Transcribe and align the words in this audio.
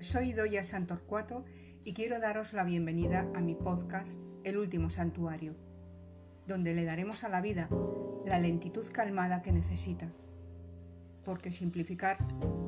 soy 0.00 0.32
Doya 0.32 0.64
Santorcuato 0.64 1.44
y 1.84 1.92
quiero 1.92 2.20
daros 2.20 2.54
la 2.54 2.64
bienvenida 2.64 3.28
a 3.34 3.40
mi 3.40 3.54
podcast 3.54 4.18
El 4.44 4.56
último 4.56 4.88
santuario, 4.88 5.54
donde 6.46 6.74
le 6.74 6.84
daremos 6.84 7.22
a 7.22 7.28
la 7.28 7.42
vida 7.42 7.68
la 8.24 8.38
lentitud 8.38 8.86
calmada 8.92 9.42
que 9.42 9.52
necesita, 9.52 10.10
porque 11.22 11.50
simplificar 11.50 12.16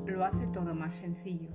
lo 0.07 0.27
hace 0.27 0.47
todo 0.47 0.75
más 0.75 0.95
sencillo. 0.95 1.49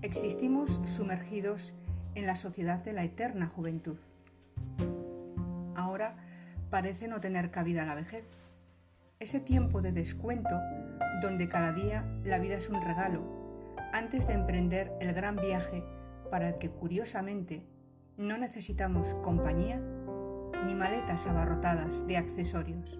Existimos 0.00 0.80
sumergidos 0.86 1.74
en 2.14 2.26
la 2.26 2.34
sociedad 2.34 2.82
de 2.82 2.94
la 2.94 3.04
eterna 3.04 3.46
juventud. 3.46 3.98
Ahora 5.74 6.16
parece 6.70 7.08
no 7.08 7.20
tener 7.20 7.50
cabida 7.50 7.84
la 7.84 7.94
vejez. 7.94 8.24
Ese 9.18 9.40
tiempo 9.40 9.82
de 9.82 9.92
descuento 9.92 10.58
donde 11.20 11.48
cada 11.48 11.72
día 11.72 12.04
la 12.24 12.38
vida 12.38 12.56
es 12.56 12.68
un 12.68 12.82
regalo, 12.82 13.22
antes 13.92 14.26
de 14.26 14.34
emprender 14.34 14.92
el 15.00 15.12
gran 15.14 15.36
viaje 15.36 15.84
para 16.30 16.50
el 16.50 16.58
que 16.58 16.70
curiosamente 16.70 17.66
no 18.16 18.36
necesitamos 18.38 19.14
compañía 19.16 19.80
ni 20.66 20.74
maletas 20.74 21.26
abarrotadas 21.26 22.06
de 22.06 22.16
accesorios. 22.16 22.98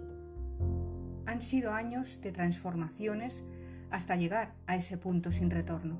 Han 1.26 1.40
sido 1.40 1.72
años 1.72 2.20
de 2.20 2.32
transformaciones 2.32 3.44
hasta 3.90 4.16
llegar 4.16 4.54
a 4.66 4.76
ese 4.76 4.96
punto 4.96 5.32
sin 5.32 5.50
retorno. 5.50 5.98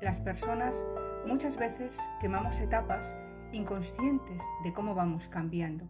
Las 0.00 0.20
personas 0.20 0.84
muchas 1.26 1.56
veces 1.56 1.98
quemamos 2.20 2.60
etapas 2.60 3.16
inconscientes 3.52 4.42
de 4.64 4.72
cómo 4.72 4.94
vamos 4.94 5.28
cambiando. 5.28 5.88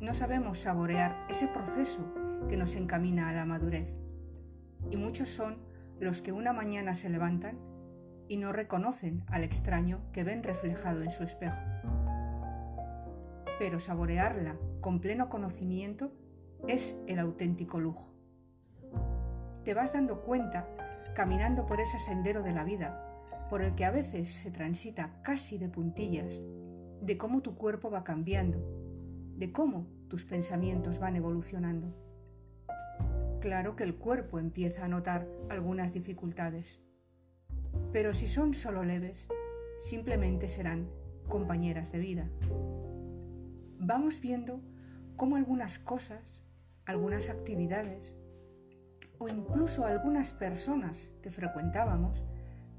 No 0.00 0.14
sabemos 0.14 0.60
saborear 0.60 1.26
ese 1.28 1.46
proceso 1.48 2.19
que 2.48 2.56
nos 2.56 2.76
encamina 2.76 3.28
a 3.28 3.32
la 3.32 3.44
madurez. 3.44 3.98
Y 4.90 4.96
muchos 4.96 5.28
son 5.28 5.58
los 5.98 6.22
que 6.22 6.32
una 6.32 6.52
mañana 6.52 6.94
se 6.94 7.10
levantan 7.10 7.58
y 8.28 8.36
no 8.36 8.52
reconocen 8.52 9.24
al 9.26 9.44
extraño 9.44 10.00
que 10.12 10.24
ven 10.24 10.42
reflejado 10.42 11.02
en 11.02 11.10
su 11.10 11.24
espejo. 11.24 11.60
Pero 13.58 13.80
saborearla 13.80 14.56
con 14.80 15.00
pleno 15.00 15.28
conocimiento 15.28 16.12
es 16.66 16.96
el 17.06 17.18
auténtico 17.18 17.80
lujo. 17.80 18.14
Te 19.64 19.74
vas 19.74 19.92
dando 19.92 20.22
cuenta, 20.22 20.66
caminando 21.14 21.66
por 21.66 21.80
ese 21.80 21.98
sendero 21.98 22.42
de 22.42 22.52
la 22.52 22.64
vida, 22.64 23.06
por 23.50 23.62
el 23.62 23.74
que 23.74 23.84
a 23.84 23.90
veces 23.90 24.32
se 24.32 24.50
transita 24.50 25.20
casi 25.22 25.58
de 25.58 25.68
puntillas, 25.68 26.42
de 27.02 27.18
cómo 27.18 27.42
tu 27.42 27.56
cuerpo 27.56 27.90
va 27.90 28.04
cambiando, 28.04 28.60
de 29.36 29.52
cómo 29.52 29.86
tus 30.08 30.24
pensamientos 30.24 30.98
van 30.98 31.16
evolucionando. 31.16 31.94
Claro 33.40 33.74
que 33.74 33.84
el 33.84 33.94
cuerpo 33.94 34.38
empieza 34.38 34.84
a 34.84 34.88
notar 34.88 35.26
algunas 35.48 35.94
dificultades, 35.94 36.78
pero 37.90 38.12
si 38.12 38.26
son 38.26 38.52
solo 38.52 38.84
leves, 38.84 39.28
simplemente 39.78 40.46
serán 40.46 40.90
compañeras 41.26 41.90
de 41.90 42.00
vida. 42.00 42.28
Vamos 43.78 44.20
viendo 44.20 44.60
cómo 45.16 45.36
algunas 45.36 45.78
cosas, 45.78 46.42
algunas 46.84 47.30
actividades 47.30 48.14
o 49.18 49.28
incluso 49.28 49.86
algunas 49.86 50.32
personas 50.32 51.10
que 51.22 51.30
frecuentábamos 51.30 52.24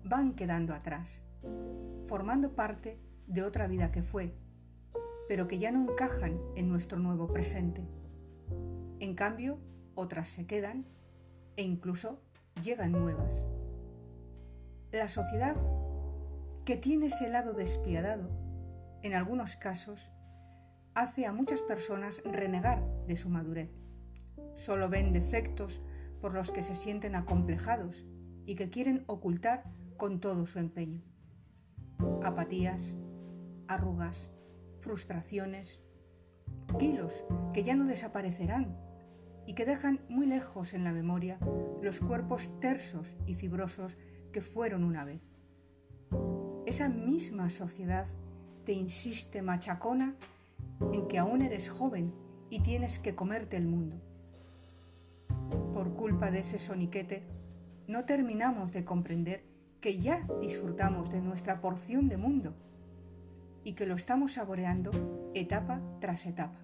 van 0.03 0.35
quedando 0.35 0.75
atrás, 0.75 1.23
formando 2.05 2.53
parte 2.53 2.99
de 3.25 3.41
otra 3.41 3.65
vida 3.65 3.91
que 3.91 4.03
fue, 4.03 4.35
pero 5.27 5.47
que 5.47 5.57
ya 5.57 5.71
no 5.71 5.91
encajan 5.91 6.39
en 6.55 6.69
nuestro 6.69 6.99
nuevo 6.99 7.33
presente. 7.33 7.87
En 8.99 9.15
cambio, 9.15 9.59
otras 9.95 10.29
se 10.29 10.45
quedan 10.45 10.85
e 11.55 11.63
incluso 11.63 12.21
llegan 12.63 12.91
nuevas. 12.91 13.45
La 14.91 15.07
sociedad, 15.07 15.55
que 16.65 16.77
tiene 16.77 17.07
ese 17.07 17.29
lado 17.29 17.53
despiadado, 17.53 18.29
en 19.01 19.13
algunos 19.13 19.55
casos, 19.55 20.11
hace 20.93 21.25
a 21.25 21.33
muchas 21.33 21.61
personas 21.61 22.21
renegar 22.25 22.83
de 23.07 23.15
su 23.15 23.29
madurez. 23.29 23.71
Solo 24.53 24.89
ven 24.89 25.13
defectos 25.13 25.81
por 26.19 26.33
los 26.33 26.51
que 26.51 26.61
se 26.61 26.75
sienten 26.75 27.15
acomplejados 27.15 28.05
y 28.45 28.55
que 28.55 28.69
quieren 28.69 29.03
ocultar 29.07 29.63
con 29.97 30.19
todo 30.19 30.45
su 30.45 30.59
empeño. 30.59 31.01
Apatías, 32.23 32.95
arrugas, 33.67 34.31
frustraciones, 34.81 35.83
kilos 36.77 37.13
que 37.53 37.63
ya 37.63 37.75
no 37.75 37.85
desaparecerán 37.85 38.77
y 39.51 39.53
que 39.53 39.65
dejan 39.65 39.99
muy 40.07 40.27
lejos 40.27 40.73
en 40.73 40.85
la 40.85 40.93
memoria 40.93 41.37
los 41.81 41.99
cuerpos 41.99 42.57
tersos 42.61 43.17
y 43.25 43.35
fibrosos 43.35 43.97
que 44.31 44.39
fueron 44.39 44.85
una 44.85 45.03
vez. 45.03 45.29
Esa 46.65 46.87
misma 46.87 47.49
sociedad 47.49 48.07
te 48.63 48.71
insiste 48.71 49.41
machacona 49.41 50.15
en 50.93 51.05
que 51.09 51.19
aún 51.19 51.41
eres 51.41 51.69
joven 51.69 52.13
y 52.49 52.61
tienes 52.61 52.97
que 52.99 53.13
comerte 53.13 53.57
el 53.57 53.65
mundo. 53.65 53.97
Por 55.73 55.95
culpa 55.95 56.31
de 56.31 56.39
ese 56.39 56.57
soniquete, 56.57 57.23
no 57.87 58.05
terminamos 58.05 58.71
de 58.71 58.85
comprender 58.85 59.43
que 59.81 59.99
ya 59.99 60.25
disfrutamos 60.39 61.11
de 61.11 61.19
nuestra 61.19 61.59
porción 61.59 62.07
de 62.07 62.15
mundo 62.15 62.53
y 63.65 63.73
que 63.73 63.85
lo 63.85 63.95
estamos 63.95 64.31
saboreando 64.31 64.91
etapa 65.33 65.81
tras 65.99 66.25
etapa. 66.25 66.61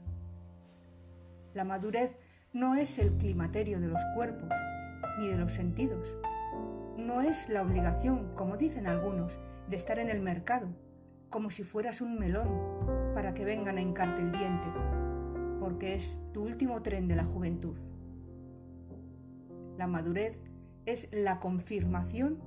La 1.53 1.65
madurez 1.65 2.19
no 2.53 2.75
es 2.75 2.97
el 2.97 3.17
climaterio 3.17 3.79
de 3.79 3.87
los 3.87 4.01
cuerpos 4.15 4.49
ni 5.19 5.27
de 5.27 5.37
los 5.37 5.53
sentidos. 5.53 6.15
No 6.97 7.21
es 7.21 7.49
la 7.49 7.61
obligación, 7.61 8.33
como 8.35 8.57
dicen 8.57 8.87
algunos, 8.87 9.39
de 9.69 9.75
estar 9.75 9.99
en 9.99 10.09
el 10.09 10.21
mercado, 10.21 10.69
como 11.29 11.49
si 11.49 11.63
fueras 11.63 12.01
un 12.01 12.17
melón, 12.17 12.47
para 13.13 13.33
que 13.33 13.45
vengan 13.45 13.77
a 13.77 13.81
hincarte 13.81 14.21
el 14.21 14.31
diente, 14.31 14.67
porque 15.59 15.95
es 15.95 16.17
tu 16.33 16.43
último 16.43 16.81
tren 16.81 17.07
de 17.07 17.15
la 17.15 17.25
juventud. 17.25 17.77
La 19.77 19.87
madurez 19.87 20.41
es 20.85 21.09
la 21.11 21.39
confirmación 21.39 22.41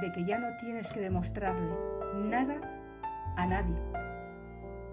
de 0.00 0.12
que 0.12 0.24
ya 0.24 0.38
no 0.38 0.48
tienes 0.58 0.92
que 0.92 1.00
demostrarle 1.00 1.74
nada 2.14 2.60
a 3.36 3.46
nadie. 3.46 3.76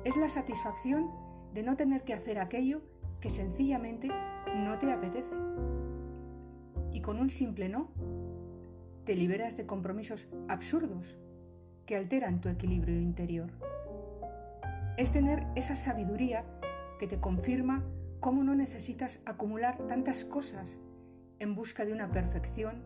Es 0.04 0.16
la 0.16 0.30
satisfacción 0.30 1.12
de 1.54 1.64
no 1.64 1.76
tener 1.76 2.04
que 2.04 2.14
hacer 2.14 2.40
aquello 2.40 2.82
que 3.20 3.30
sencillamente 3.30 4.10
no 4.58 4.78
te 4.78 4.92
apetece. 4.92 5.36
Y 6.92 7.02
con 7.02 7.20
un 7.20 7.30
simple 7.30 7.70
no, 7.70 7.92
te 9.06 9.16
liberas 9.16 9.56
de 9.56 9.66
compromisos 9.66 10.28
absurdos 10.48 11.18
que 11.86 11.96
alteran 11.96 12.42
tu 12.42 12.50
equilibrio 12.50 13.00
interior. 13.00 13.50
Es 14.98 15.12
tener 15.12 15.46
esa 15.56 15.76
sabiduría 15.76 16.44
que 17.00 17.08
te 17.08 17.20
confirma 17.20 17.86
cómo 18.20 18.44
no 18.44 18.56
necesitas 18.56 19.22
acumular 19.26 19.78
tantas 19.88 20.26
cosas 20.26 20.80
en 21.40 21.56
busca 21.56 21.86
de 21.86 21.94
una 21.94 22.12
perfección, 22.12 22.84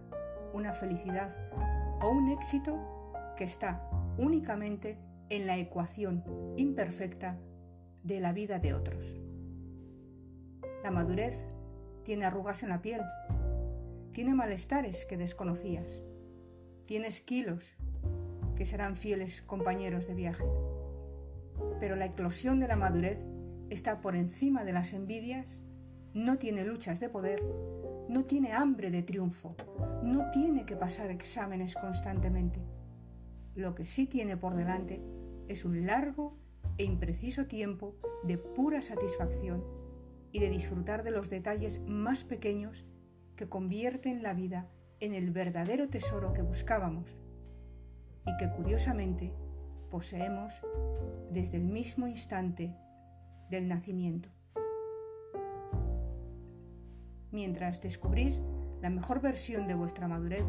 una 0.54 0.74
felicidad 0.74 1.36
o 2.02 2.10
un 2.10 2.30
éxito 2.30 2.78
que 3.38 3.46
está 3.46 3.90
únicamente 4.18 4.98
en 5.30 5.48
la 5.48 5.58
ecuación 5.58 6.24
imperfecta 6.58 7.40
de 8.04 8.20
la 8.20 8.34
vida 8.34 8.60
de 8.60 8.74
otros. 8.74 9.18
La 10.84 10.92
madurez 10.92 11.48
tiene 12.04 12.26
arrugas 12.26 12.64
en 12.64 12.70
la 12.70 12.82
piel, 12.82 13.02
tiene 14.12 14.34
malestares 14.34 15.06
que 15.06 15.18
desconocías, 15.18 16.04
tienes 16.86 17.22
kilos 17.22 17.76
que 18.56 18.66
serán 18.66 18.96
fieles 18.96 19.42
compañeros 19.42 20.08
de 20.08 20.14
viaje. 20.14 20.44
Pero 21.80 21.96
la 21.96 22.06
eclosión 22.06 22.60
de 22.60 22.68
la 22.68 22.76
madurez 22.76 23.26
está 23.70 24.02
por 24.02 24.16
encima 24.16 24.64
de 24.64 24.74
las 24.74 24.94
envidias, 24.94 25.62
no 26.14 26.38
tiene 26.38 26.66
luchas 26.66 27.00
de 27.00 27.10
poder, 27.10 27.42
no 28.10 28.26
tiene 28.26 28.52
hambre 28.52 28.92
de 28.92 29.04
triunfo, 29.04 29.56
no 30.04 30.30
tiene 30.32 30.66
que 30.66 30.76
pasar 30.76 31.10
exámenes 31.10 31.76
constantemente. 31.76 32.60
Lo 33.56 33.76
que 33.76 33.86
sí 33.86 34.08
tiene 34.08 34.38
por 34.38 34.56
delante 34.56 35.02
es 35.48 35.64
un 35.66 35.86
largo 35.86 36.38
e 36.78 36.84
impreciso 36.84 37.48
tiempo 37.48 37.96
de 38.24 38.38
pura 38.38 38.82
satisfacción 38.82 39.81
y 40.32 40.40
de 40.40 40.50
disfrutar 40.50 41.04
de 41.04 41.12
los 41.12 41.30
detalles 41.30 41.80
más 41.82 42.24
pequeños 42.24 42.86
que 43.36 43.50
convierten 43.50 44.24
la 44.24 44.34
vida 44.34 44.70
en 45.00 45.14
el 45.14 45.32
verdadero 45.32 45.90
tesoro 45.90 46.34
que 46.34 46.42
buscábamos 46.42 47.22
y 48.26 48.38
que 48.38 48.50
curiosamente 48.50 49.34
poseemos 49.90 50.62
desde 51.32 51.58
el 51.58 51.64
mismo 51.64 52.08
instante 52.08 52.76
del 53.50 53.68
nacimiento. 53.68 54.30
Mientras 57.32 57.82
descubrís 57.82 58.42
la 58.82 58.90
mejor 58.90 59.22
versión 59.22 59.68
de 59.68 59.74
vuestra 59.74 60.08
madurez, 60.08 60.46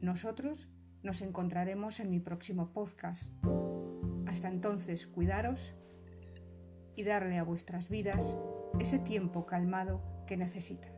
nosotros 0.00 0.68
nos 1.02 1.22
encontraremos 1.22 2.00
en 2.00 2.10
mi 2.10 2.20
próximo 2.20 2.72
podcast. 2.72 3.32
Hasta 4.26 4.48
entonces, 4.48 5.06
cuidaros 5.06 5.74
y 6.96 7.04
darle 7.04 7.38
a 7.38 7.44
vuestras 7.44 7.88
vidas 7.88 8.38
ese 8.78 8.98
tiempo 8.98 9.46
calmado 9.46 10.00
que 10.26 10.36
necesita. 10.36 10.95